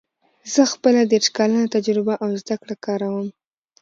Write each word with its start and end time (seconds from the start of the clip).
زه 0.53 0.61
خپله 0.73 1.01
دېرش 1.11 1.27
کلنه 1.37 1.65
تجربه 1.75 2.13
او 2.23 2.29
زده 2.41 2.55
کړه 2.61 2.75
کاروم 2.85 3.27